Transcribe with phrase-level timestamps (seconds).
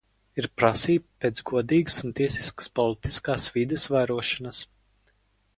[0.43, 4.65] Ir prasība pēc godīgas un tiesiskas politiskās vides vairošanas.